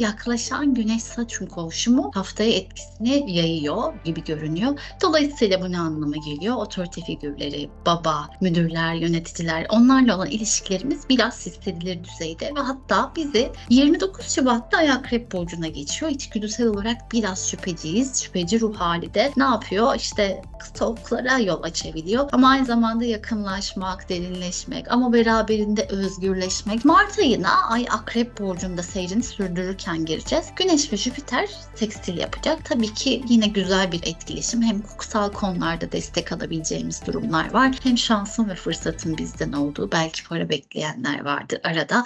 yaklaşan 0.00 0.74
Güneş 0.74 1.02
Satürn 1.02 1.46
kavuşumu 1.46 2.10
haftaya 2.14 2.50
etkisini 2.50 3.32
yayıyor 3.32 3.94
gibi 4.04 4.24
görünüyor. 4.24 4.78
Dolayısıyla 5.02 5.60
bu 5.60 5.72
ne 5.72 5.78
anlama 5.78 6.16
geliyor? 6.16 6.56
Otorite 6.56 7.00
figürleri, 7.00 7.70
baba, 7.86 8.28
müdürler, 8.40 8.94
yöneticiler 8.94 9.66
onlarla 9.68 10.16
olan 10.16 10.30
ilişkilerimiz 10.30 11.08
biraz 11.08 11.46
hissedilir 11.46 12.04
düzeyde 12.04 12.52
ve 12.56 12.60
hatta 12.60 13.12
bizi 13.16 13.52
29 13.68 14.30
Şubat'ta 14.34 14.78
Akrep 14.78 15.32
Burcu'na 15.32 15.68
geçiyor. 15.68 16.12
İçgüdüsel 16.12 16.66
olarak 16.66 17.12
biraz 17.12 17.48
şüpheciyiz. 17.48 18.22
Şüpheci 18.22 18.60
ruh 18.60 18.76
hali 18.76 19.14
de 19.14 19.32
ne 19.36 19.44
yapıyor? 19.44 19.94
İşte 19.96 20.42
stalklara 20.64 21.38
yol 21.38 21.62
açabiliyor. 21.62 22.28
Ama 22.32 22.48
aynı 22.48 22.66
zamanda 22.66 23.04
yakınlaşmak, 23.04 24.08
derinleşmek 24.08 24.92
ama 24.92 25.12
beraberinde 25.12 25.86
özgürleşmek. 25.90 26.84
Mart 26.84 27.18
ayına 27.18 27.68
Ay 27.68 27.86
Akrep 27.90 28.40
Burcu'nda 28.40 28.82
seyrini 28.82 29.22
sürdürürken 29.22 29.89
gireceğiz. 29.96 30.46
Güneş 30.56 30.92
ve 30.92 30.96
Jüpiter 30.96 31.48
sekstil 31.74 32.18
yapacak. 32.18 32.64
Tabii 32.64 32.94
ki 32.94 33.24
yine 33.28 33.46
güzel 33.46 33.92
bir 33.92 34.00
etkileşim. 34.02 34.62
Hem 34.62 34.80
hukuksal 34.80 35.32
konularda 35.32 35.92
destek 35.92 36.32
alabileceğimiz 36.32 37.06
durumlar 37.06 37.52
var. 37.52 37.72
Hem 37.82 37.98
şansın 37.98 38.48
ve 38.48 38.54
fırsatın 38.54 39.18
bizden 39.18 39.52
olduğu 39.52 39.92
belki 39.92 40.24
para 40.24 40.48
bekleyenler 40.48 41.24
vardır 41.24 41.60
arada. 41.64 42.04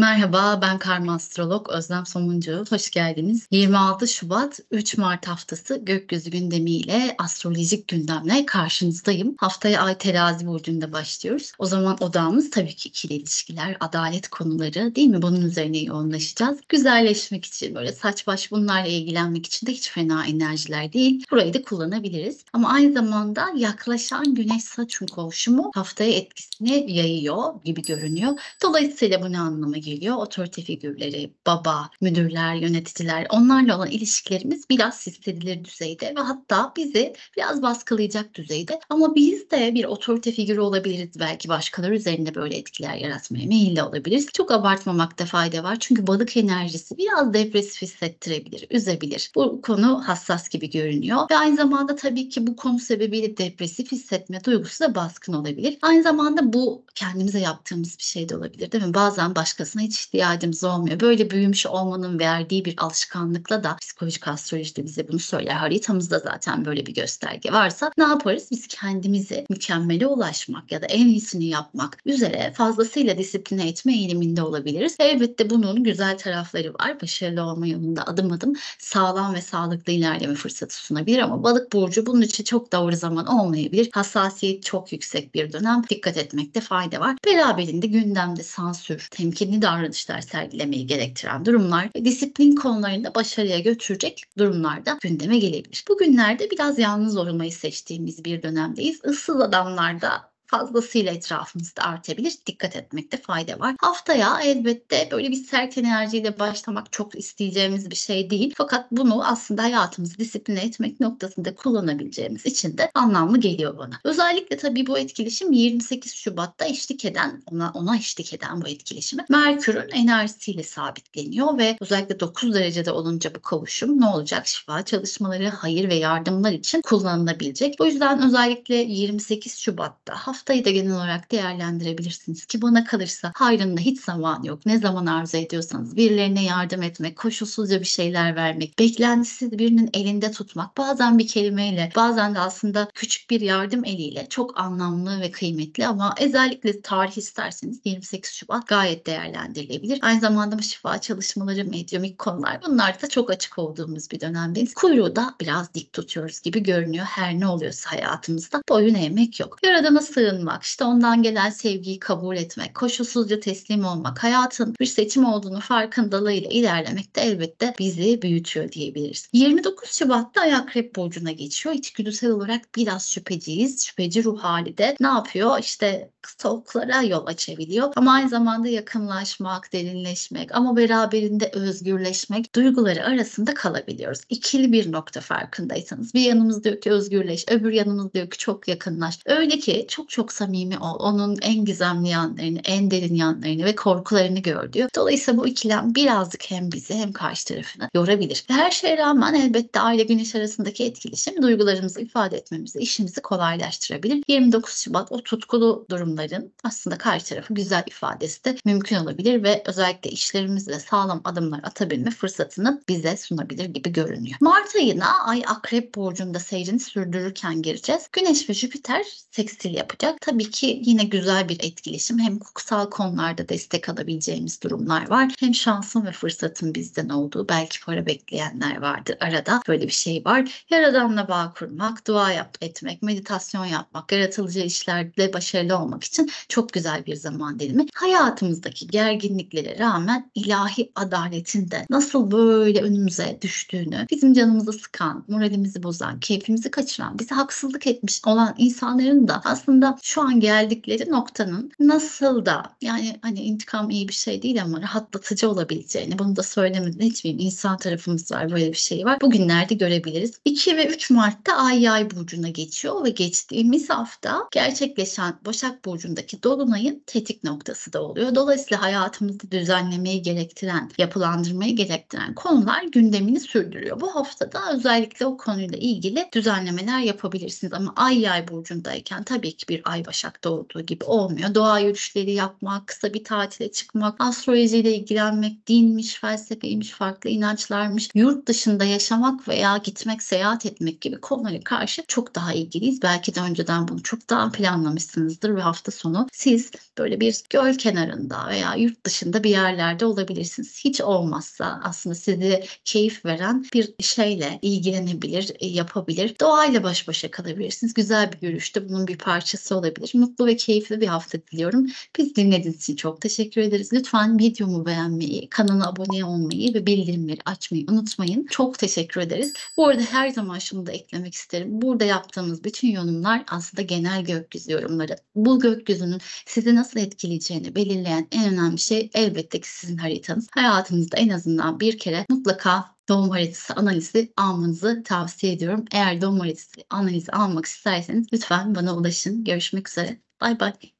Merhaba, 0.00 0.58
ben 0.62 0.78
karma 0.78 1.14
astrolog 1.14 1.68
Özlem 1.68 2.06
Somuncu. 2.06 2.64
Hoş 2.70 2.90
geldiniz. 2.90 3.46
26 3.50 4.08
Şubat 4.08 4.60
3 4.70 4.98
Mart 4.98 5.28
haftası 5.28 5.76
gökyüzü 5.76 6.30
gündemiyle 6.30 7.14
astrolojik 7.18 7.88
gündemle 7.88 8.46
karşınızdayım. 8.46 9.34
Haftaya 9.38 9.82
Ay 9.82 9.98
Terazi 9.98 10.46
burcunda 10.46 10.92
başlıyoruz. 10.92 11.52
O 11.58 11.66
zaman 11.66 11.96
odamız 12.00 12.50
tabii 12.50 12.76
ki 12.76 12.88
ikili 12.88 13.14
ilişkiler, 13.14 13.76
adalet 13.80 14.28
konuları 14.28 14.94
değil 14.94 15.08
mi? 15.08 15.22
Bunun 15.22 15.40
üzerine 15.40 15.78
yoğunlaşacağız. 15.78 16.58
Güzelleşmek 16.68 17.44
için 17.44 17.74
böyle 17.74 17.92
saç 17.92 18.26
baş 18.26 18.50
bunlarla 18.50 18.88
ilgilenmek 18.88 19.46
için 19.46 19.66
de 19.66 19.72
hiç 19.72 19.90
fena 19.90 20.26
enerjiler 20.26 20.92
değil. 20.92 21.24
Burayı 21.30 21.54
da 21.54 21.62
kullanabiliriz. 21.62 22.44
Ama 22.52 22.68
aynı 22.68 22.92
zamanda 22.92 23.46
yaklaşan 23.56 24.34
Güneş 24.34 24.64
Satürn 24.64 25.06
kavuşumu 25.06 25.70
haftaya 25.74 26.12
etkisini 26.12 26.92
yayıyor 26.92 27.62
gibi 27.64 27.82
görünüyor. 27.82 28.32
Dolayısıyla 28.62 29.22
bu 29.22 29.32
ne 29.32 29.38
anlama 29.38 29.76
geliyor? 29.76 29.89
Geliyor. 29.94 30.16
Otorite 30.16 30.62
figürleri, 30.62 31.34
baba, 31.46 31.90
müdürler, 32.00 32.54
yöneticiler 32.54 33.26
onlarla 33.30 33.76
olan 33.76 33.90
ilişkilerimiz 33.90 34.70
biraz 34.70 35.06
hissedilir 35.06 35.64
düzeyde 35.64 36.14
ve 36.16 36.20
hatta 36.20 36.72
bizi 36.76 37.14
biraz 37.36 37.62
baskılayacak 37.62 38.34
düzeyde. 38.34 38.80
Ama 38.90 39.14
biz 39.14 39.50
de 39.50 39.74
bir 39.74 39.84
otorite 39.84 40.32
figürü 40.32 40.60
olabiliriz. 40.60 41.10
Belki 41.20 41.48
başkaları 41.48 41.96
üzerinde 41.96 42.34
böyle 42.34 42.56
etkiler 42.56 42.94
yaratmaya 42.94 43.46
meyilli 43.46 43.82
olabiliriz. 43.82 44.26
Çok 44.32 44.50
abartmamakta 44.50 45.26
fayda 45.26 45.62
var. 45.64 45.76
Çünkü 45.80 46.06
balık 46.06 46.36
enerjisi 46.36 46.98
biraz 46.98 47.34
depresif 47.34 47.82
hissettirebilir, 47.82 48.66
üzebilir. 48.70 49.30
Bu 49.34 49.62
konu 49.62 50.08
hassas 50.08 50.48
gibi 50.48 50.70
görünüyor. 50.70 51.18
Ve 51.30 51.36
aynı 51.36 51.56
zamanda 51.56 51.96
tabii 51.96 52.28
ki 52.28 52.46
bu 52.46 52.56
konu 52.56 52.78
sebebiyle 52.78 53.36
depresif 53.36 53.92
hissetme 53.92 54.44
duygusu 54.44 54.84
da 54.84 54.94
baskın 54.94 55.32
olabilir. 55.32 55.78
Aynı 55.82 56.02
zamanda 56.02 56.52
bu 56.52 56.84
kendimize 56.94 57.40
yaptığımız 57.40 57.98
bir 57.98 58.02
şey 58.02 58.28
de 58.28 58.36
olabilir 58.36 58.72
değil 58.72 58.84
mi? 58.84 58.94
Bazen 58.94 59.34
başkasına 59.34 59.79
hiç 59.80 60.00
ihtiyacımız 60.00 60.64
olmuyor. 60.64 61.00
Böyle 61.00 61.30
büyümüş 61.30 61.66
olmanın 61.66 62.18
verdiği 62.18 62.64
bir 62.64 62.74
alışkanlıkla 62.78 63.64
da 63.64 63.76
psikolojik 63.76 64.28
astroloji 64.28 64.76
de 64.76 64.84
bize 64.84 65.08
bunu 65.08 65.18
söyler. 65.18 65.54
Haritamızda 65.54 66.18
zaten 66.18 66.64
böyle 66.64 66.86
bir 66.86 66.94
gösterge 66.94 67.52
varsa 67.52 67.92
ne 67.98 68.04
yaparız? 68.04 68.48
Biz 68.50 68.66
kendimizi 68.66 69.46
mükemmele 69.50 70.06
ulaşmak 70.06 70.72
ya 70.72 70.82
da 70.82 70.86
en 70.86 71.06
iyisini 71.06 71.46
yapmak 71.46 71.98
üzere 72.06 72.52
fazlasıyla 72.56 73.18
disipline 73.18 73.68
etme 73.68 73.92
eğiliminde 73.92 74.42
olabiliriz. 74.42 74.96
Elbette 74.98 75.50
bunun 75.50 75.84
güzel 75.84 76.18
tarafları 76.18 76.74
var. 76.74 77.00
Başarılı 77.02 77.42
olma 77.42 77.66
yolunda 77.66 78.06
adım 78.06 78.32
adım 78.32 78.52
sağlam 78.78 79.34
ve 79.34 79.42
sağlıklı 79.42 79.92
ilerleme 79.92 80.34
fırsatı 80.34 80.76
sunabilir 80.76 81.18
ama 81.18 81.42
balık 81.42 81.72
burcu 81.72 82.06
bunun 82.06 82.22
için 82.22 82.44
çok 82.44 82.72
doğru 82.72 82.96
zaman 82.96 83.26
olmayabilir. 83.26 83.88
Hassasiyet 83.92 84.62
çok 84.62 84.92
yüksek 84.92 85.34
bir 85.34 85.52
dönem. 85.52 85.82
Dikkat 85.90 86.16
etmekte 86.16 86.60
fayda 86.60 87.00
var. 87.00 87.16
Beraberinde 87.26 87.86
gündemde 87.86 88.42
sansür, 88.42 89.08
temkinli 89.10 89.59
davranışlar 89.62 90.20
sergilemeyi 90.20 90.86
gerektiren 90.86 91.44
durumlar 91.44 91.88
ve 91.96 92.04
disiplin 92.04 92.54
konularında 92.54 93.14
başarıya 93.14 93.58
götürecek 93.58 94.22
durumlarda 94.38 94.98
gündeme 95.02 95.38
gelebilir. 95.38 95.84
Bugünlerde 95.88 96.50
biraz 96.50 96.78
yalnız 96.78 97.16
olmayı 97.16 97.52
seçtiğimiz 97.52 98.24
bir 98.24 98.42
dönemdeyiz. 98.42 99.00
Issız 99.04 99.40
adamlarda 99.40 100.29
fazlasıyla 100.50 101.12
etrafımızda 101.12 101.82
artabilir. 101.82 102.34
Dikkat 102.46 102.76
etmekte 102.76 103.16
fayda 103.16 103.60
var. 103.60 103.74
Haftaya 103.80 104.40
elbette 104.40 105.08
böyle 105.12 105.30
bir 105.30 105.44
sert 105.44 105.78
enerjiyle 105.78 106.38
başlamak 106.38 106.92
çok 106.92 107.18
isteyeceğimiz 107.18 107.90
bir 107.90 107.96
şey 107.96 108.30
değil. 108.30 108.54
Fakat 108.56 108.92
bunu 108.92 109.24
aslında 109.26 109.62
hayatımızı 109.62 110.18
disipline 110.18 110.60
etmek 110.60 111.00
noktasında 111.00 111.54
kullanabileceğimiz 111.54 112.46
için 112.46 112.78
de 112.78 112.90
anlamlı 112.94 113.40
geliyor 113.40 113.78
bana. 113.78 114.00
Özellikle 114.04 114.56
tabii 114.56 114.86
bu 114.86 114.98
etkileşim 114.98 115.52
28 115.52 116.14
Şubat'ta 116.14 116.64
eşlik 116.64 117.04
eden, 117.04 117.42
ona, 117.46 117.70
ona 117.74 117.96
eşlik 117.96 118.34
eden 118.34 118.62
bu 118.62 118.68
etkileşimi 118.68 119.24
Merkür'ün 119.28 119.88
enerjisiyle 119.88 120.62
sabitleniyor 120.62 121.58
ve 121.58 121.76
özellikle 121.80 122.20
9 122.20 122.54
derecede 122.54 122.92
olunca 122.92 123.34
bu 123.34 123.42
kavuşum 123.42 124.00
ne 124.00 124.06
olacak? 124.06 124.46
Şifa 124.46 124.84
çalışmaları, 124.84 125.48
hayır 125.48 125.88
ve 125.88 125.94
yardımlar 125.94 126.52
için 126.52 126.82
kullanılabilecek. 126.82 127.74
O 127.78 127.86
yüzden 127.86 128.22
özellikle 128.26 128.74
28 128.74 129.58
Şubat'ta 129.58 130.14
haftayı 130.40 130.64
da 130.64 130.70
genel 130.70 130.92
olarak 130.92 131.32
değerlendirebilirsiniz 131.32 132.46
ki 132.46 132.62
bana 132.62 132.84
kalırsa 132.84 133.32
hayrında 133.34 133.80
hiç 133.80 134.00
zaman 134.00 134.42
yok. 134.42 134.66
Ne 134.66 134.78
zaman 134.78 135.06
arzu 135.06 135.36
ediyorsanız 135.36 135.96
birilerine 135.96 136.44
yardım 136.44 136.82
etmek, 136.82 137.16
koşulsuzca 137.16 137.80
bir 137.80 137.84
şeyler 137.84 138.36
vermek, 138.36 138.78
beklentisiz 138.78 139.58
birinin 139.58 139.90
elinde 139.94 140.30
tutmak, 140.30 140.76
bazen 140.76 141.18
bir 141.18 141.28
kelimeyle, 141.28 141.92
bazen 141.96 142.34
de 142.34 142.38
aslında 142.38 142.88
küçük 142.94 143.30
bir 143.30 143.40
yardım 143.40 143.84
eliyle 143.84 144.26
çok 144.30 144.60
anlamlı 144.60 145.20
ve 145.20 145.30
kıymetli 145.30 145.86
ama 145.86 146.14
özellikle 146.20 146.80
tarih 146.80 147.18
isterseniz 147.18 147.80
28 147.84 148.32
Şubat 148.32 148.66
gayet 148.66 149.06
değerlendirilebilir. 149.06 149.98
Aynı 150.02 150.20
zamanda 150.20 150.58
bu 150.58 150.62
şifa 150.62 151.00
çalışmaları, 151.00 151.64
medyumik 151.64 152.18
konular 152.18 152.60
bunlar 152.66 153.02
da 153.02 153.08
çok 153.08 153.30
açık 153.30 153.58
olduğumuz 153.58 154.10
bir 154.10 154.20
dönemdeyiz. 154.20 154.74
Kuyruğu 154.74 155.16
da 155.16 155.34
biraz 155.40 155.74
dik 155.74 155.92
tutuyoruz 155.92 156.40
gibi 156.40 156.62
görünüyor 156.62 157.04
her 157.04 157.40
ne 157.40 157.46
oluyorsa 157.46 157.92
hayatımızda. 157.92 158.62
Boyun 158.68 158.94
eğmek 158.94 159.40
yok. 159.40 159.58
Yaradana 159.62 160.00
sığın 160.00 160.29
sığınmak, 160.30 160.62
işte 160.62 160.84
ondan 160.84 161.22
gelen 161.22 161.50
sevgiyi 161.50 161.98
kabul 161.98 162.36
etmek, 162.36 162.74
koşulsuzca 162.74 163.40
teslim 163.40 163.84
olmak, 163.84 164.24
hayatın 164.24 164.74
bir 164.80 164.86
seçim 164.86 165.24
olduğunu 165.24 165.60
farkındalığıyla 165.60 166.50
ilerlemek 166.50 167.16
de 167.16 167.20
elbette 167.20 167.74
bizi 167.78 168.22
büyütüyor 168.22 168.72
diyebiliriz. 168.72 169.28
29 169.32 169.92
Şubat'ta 169.92 170.40
Akrep 170.42 170.96
Burcu'na 170.96 171.32
geçiyor. 171.32 171.74
İçgüdüsel 171.74 172.30
olarak 172.30 172.76
biraz 172.76 173.10
şüpheciyiz. 173.10 173.86
Şüpheci 173.86 174.24
ruh 174.24 174.40
hali 174.40 174.78
de 174.78 174.96
ne 175.00 175.06
yapıyor? 175.06 175.58
İşte 175.60 176.10
stalklara 176.26 177.02
yol 177.02 177.26
açabiliyor. 177.26 177.92
Ama 177.96 178.12
aynı 178.12 178.28
zamanda 178.28 178.68
yakınlaşmak, 178.68 179.72
derinleşmek 179.72 180.56
ama 180.56 180.76
beraberinde 180.76 181.50
özgürleşmek 181.54 182.54
duyguları 182.54 183.04
arasında 183.04 183.54
kalabiliyoruz. 183.54 184.20
İkili 184.28 184.72
bir 184.72 184.92
nokta 184.92 185.20
farkındaysanız. 185.20 186.14
Bir 186.14 186.20
yanımız 186.20 186.64
diyor 186.64 186.80
ki 186.80 186.90
özgürleş, 186.90 187.44
öbür 187.48 187.72
yanımız 187.72 188.14
diyor 188.14 188.30
ki 188.30 188.38
çok 188.38 188.68
yakınlaş. 188.68 189.18
Öyle 189.26 189.58
ki 189.58 189.86
çok 189.88 190.08
çok 190.10 190.19
çok 190.20 190.32
samimi 190.32 190.78
ol. 190.78 190.96
Onun 190.98 191.38
en 191.42 191.64
gizemli 191.64 192.08
yanlarını, 192.08 192.60
en 192.64 192.90
derin 192.90 193.14
yanlarını 193.14 193.64
ve 193.64 193.74
korkularını 193.74 194.38
gör 194.38 194.72
diyor. 194.72 194.88
Dolayısıyla 194.96 195.40
bu 195.40 195.46
ikilem 195.46 195.94
birazcık 195.94 196.50
hem 196.50 196.72
bizi 196.72 196.94
hem 196.94 197.12
karşı 197.12 197.44
tarafını 197.46 197.88
yorabilir. 197.94 198.44
Her 198.48 198.70
şeye 198.70 198.96
rağmen 198.98 199.34
elbette 199.34 199.80
aile 199.80 200.02
güneş 200.02 200.34
arasındaki 200.34 200.84
etkileşim 200.84 201.42
duygularımızı 201.42 202.00
ifade 202.00 202.36
etmemizi, 202.36 202.78
işimizi 202.78 203.20
kolaylaştırabilir. 203.20 204.24
29 204.28 204.74
Şubat 204.74 205.12
o 205.12 205.22
tutkulu 205.22 205.86
durumların 205.90 206.52
aslında 206.64 206.98
karşı 206.98 207.26
tarafı 207.26 207.54
güzel 207.54 207.84
ifadesi 207.86 208.44
de 208.44 208.56
mümkün 208.64 208.96
olabilir 208.96 209.42
ve 209.42 209.62
özellikle 209.66 210.10
işlerimizle 210.10 210.80
sağlam 210.80 211.20
adımlar 211.24 211.60
atabilme 211.62 212.10
fırsatını 212.10 212.82
bize 212.88 213.16
sunabilir 213.16 213.64
gibi 213.64 213.92
görünüyor. 213.92 214.36
Mart 214.40 214.76
ayına 214.76 215.24
Ay 215.24 215.42
Akrep 215.46 215.94
Burcu'nda 215.94 216.38
seyrini 216.38 216.80
sürdürürken 216.80 217.62
gireceğiz. 217.62 218.08
Güneş 218.12 218.48
ve 218.48 218.54
Jüpiter 218.54 219.06
sekstil 219.30 219.74
yapacak 219.74 219.99
olacak. 220.04 220.20
Tabii 220.20 220.50
ki 220.50 220.82
yine 220.84 221.04
güzel 221.04 221.48
bir 221.48 221.60
etkileşim. 221.60 222.18
Hem 222.18 222.34
hukuksal 222.34 222.90
konularda 222.90 223.48
destek 223.48 223.88
alabileceğimiz 223.88 224.62
durumlar 224.62 225.10
var. 225.10 225.34
Hem 225.40 225.54
şansın 225.54 226.06
ve 226.06 226.12
fırsatın 226.12 226.74
bizden 226.74 227.08
olduğu 227.08 227.48
belki 227.48 227.84
para 227.84 228.06
bekleyenler 228.06 228.80
vardır 228.80 229.16
arada. 229.20 229.60
Böyle 229.68 229.86
bir 229.86 229.92
şey 229.92 230.22
var. 230.24 230.64
Yaradanla 230.70 231.28
bağ 231.28 231.52
kurmak, 231.58 232.06
dua 232.06 232.32
yap, 232.32 232.56
etmek, 232.60 233.02
meditasyon 233.02 233.64
yapmak, 233.64 234.12
yaratılıcı 234.12 234.60
işlerde 234.60 235.32
başarılı 235.32 235.78
olmak 235.78 236.04
için 236.04 236.30
çok 236.48 236.72
güzel 236.72 237.06
bir 237.06 237.16
zaman 237.16 237.58
dilimi. 237.58 237.86
Hayatımızdaki 237.94 238.86
gerginliklere 238.86 239.78
rağmen 239.78 240.30
ilahi 240.34 240.92
adaletin 240.94 241.70
de 241.70 241.86
nasıl 241.90 242.30
böyle 242.30 242.82
önümüze 242.82 243.38
düştüğünü, 243.42 244.06
bizim 244.10 244.32
canımızı 244.34 244.72
sıkan, 244.72 245.24
moralimizi 245.28 245.82
bozan, 245.82 246.20
keyfimizi 246.20 246.70
kaçıran, 246.70 247.18
bize 247.18 247.34
haksızlık 247.34 247.86
etmiş 247.86 248.20
olan 248.26 248.54
insanların 248.58 249.28
da 249.28 249.42
aslında 249.44 249.89
şu 250.02 250.22
an 250.22 250.40
geldikleri 250.40 251.10
noktanın 251.10 251.72
nasıl 251.80 252.46
da 252.46 252.62
yani 252.80 253.18
hani 253.22 253.40
intikam 253.40 253.90
iyi 253.90 254.08
bir 254.08 254.12
şey 254.12 254.42
değil 254.42 254.62
ama 254.62 254.82
rahatlatıcı 254.82 255.50
olabileceğini 255.50 256.18
bunu 256.18 256.36
da 256.36 256.42
söylemeden 256.42 257.06
hiçbir 257.06 257.34
insan 257.38 257.76
tarafımız 257.76 258.32
var 258.32 258.50
böyle 258.50 258.68
bir 258.68 258.76
şey 258.76 259.04
var. 259.04 259.20
Bugünlerde 259.20 259.74
görebiliriz. 259.74 260.40
2 260.44 260.76
ve 260.76 260.86
3 260.86 261.10
Mart'ta 261.10 261.56
Ay 261.56 261.82
Yay 261.82 262.10
burcuna 262.10 262.48
geçiyor 262.48 263.04
ve 263.04 263.10
geçtiğimiz 263.10 263.90
hafta 263.90 264.48
gerçekleşen 264.52 265.34
Başak 265.46 265.84
burcundaki 265.84 266.42
dolunayın 266.42 267.02
tetik 267.06 267.44
noktası 267.44 267.92
da 267.92 268.02
oluyor. 268.02 268.34
Dolayısıyla 268.34 268.82
hayatımızda 268.82 269.50
düzenlemeyi 269.50 270.22
gerektiren, 270.22 270.90
yapılandırmayı 270.98 271.76
gerektiren 271.76 272.34
konular 272.34 272.82
gündemini 272.82 273.40
sürdürüyor. 273.40 274.00
Bu 274.00 274.14
haftada 274.14 274.72
özellikle 274.74 275.26
o 275.26 275.36
konuyla 275.36 275.78
ilgili 275.78 276.28
düzenlemeler 276.34 277.00
yapabilirsiniz 277.00 277.72
ama 277.72 277.92
Ay 277.96 278.20
Yay 278.20 278.48
burcundayken 278.48 279.22
tabii 279.22 279.56
ki 279.56 279.68
bir 279.68 279.79
Ay 279.84 280.06
Başak'ta 280.06 280.50
olduğu 280.50 280.80
gibi 280.80 281.04
olmuyor. 281.04 281.54
Doğa 281.54 281.78
yürüyüşleri 281.78 282.32
yapmak, 282.32 282.86
kısa 282.86 283.14
bir 283.14 283.24
tatile 283.24 283.72
çıkmak, 283.72 284.20
astrolojiyle 284.20 284.94
ilgilenmek, 284.96 285.66
dinmiş, 285.66 286.14
felsefeymiş, 286.14 286.90
farklı 286.90 287.30
inançlarmış, 287.30 288.08
yurt 288.14 288.48
dışında 288.48 288.84
yaşamak 288.84 289.48
veya 289.48 289.76
gitmek, 289.76 290.22
seyahat 290.22 290.66
etmek 290.66 291.00
gibi 291.00 291.20
konulara 291.20 291.60
karşı 291.64 292.02
çok 292.08 292.34
daha 292.34 292.52
ilgiliyiz. 292.52 293.02
Belki 293.02 293.34
de 293.34 293.40
önceden 293.40 293.88
bunu 293.88 294.02
çok 294.02 294.30
daha 294.30 294.52
planlamışsınızdır 294.52 295.56
ve 295.56 295.60
hafta 295.60 295.92
sonu 295.92 296.26
siz 296.32 296.70
böyle 296.98 297.20
bir 297.20 297.42
göl 297.50 297.74
kenarında 297.74 298.48
veya 298.48 298.74
yurt 298.74 299.06
dışında 299.06 299.44
bir 299.44 299.50
yerlerde 299.50 300.04
olabilirsiniz. 300.04 300.84
Hiç 300.84 301.00
olmazsa 301.00 301.80
aslında 301.84 302.14
size 302.14 302.64
keyif 302.84 303.24
veren 303.24 303.64
bir 303.74 303.94
şeyle 304.00 304.58
ilgilenebilir, 304.62 305.52
yapabilir. 305.60 306.34
Doğayla 306.40 306.82
baş 306.82 307.08
başa 307.08 307.30
kalabilirsiniz. 307.30 307.94
Güzel 307.94 308.32
bir 308.32 308.42
yürüyüşte 308.42 308.88
bunun 308.88 309.06
bir 309.06 309.18
parçası 309.18 309.69
olabilir. 309.74 310.10
Mutlu 310.14 310.46
ve 310.46 310.56
keyifli 310.56 311.00
bir 311.00 311.06
hafta 311.06 311.38
diliyorum. 311.52 311.86
Biz 312.18 312.36
dinlediğiniz 312.36 312.82
için 312.82 312.96
çok 312.96 313.20
teşekkür 313.20 313.60
ederiz. 313.60 313.92
Lütfen 313.92 314.38
videomu 314.38 314.86
beğenmeyi, 314.86 315.48
kanala 315.48 315.88
abone 315.88 316.24
olmayı 316.24 316.74
ve 316.74 316.86
bildirimleri 316.86 317.38
açmayı 317.44 317.86
unutmayın. 317.88 318.46
Çok 318.50 318.78
teşekkür 318.78 319.20
ederiz. 319.20 319.52
Bu 319.76 319.86
arada 319.86 320.02
her 320.02 320.28
zaman 320.28 320.58
şunu 320.58 320.86
da 320.86 320.92
eklemek 320.92 321.34
isterim. 321.34 321.68
Burada 321.82 322.04
yaptığımız 322.04 322.64
bütün 322.64 322.88
yorumlar 322.88 323.44
aslında 323.50 323.82
genel 323.82 324.24
gökyüzü 324.24 324.72
yorumları. 324.72 325.16
Bu 325.34 325.60
gökyüzünün 325.60 326.20
sizi 326.46 326.74
nasıl 326.74 327.00
etkileyeceğini 327.00 327.74
belirleyen 327.74 328.28
en 328.32 328.52
önemli 328.52 328.78
şey 328.78 329.10
elbette 329.14 329.60
ki 329.60 329.68
sizin 329.68 329.96
haritanız. 329.96 330.48
Hayatınızda 330.50 331.16
en 331.16 331.28
azından 331.28 331.80
bir 331.80 331.98
kere 331.98 332.26
mutlaka 332.28 332.99
doğum 333.10 333.30
haritası 333.30 333.74
analizi 333.74 334.34
almanızı 334.38 335.04
tavsiye 335.04 335.54
ediyorum. 335.54 335.86
Eğer 335.92 336.22
doğum 336.22 336.40
haritası 336.40 336.70
analizi 336.90 337.32
almak 337.32 337.66
isterseniz 337.66 338.28
lütfen 338.34 338.76
bana 338.76 338.96
ulaşın. 338.98 339.44
Görüşmek 339.44 339.90
üzere. 339.90 340.22
Bay 340.42 340.60
bay. 340.60 340.99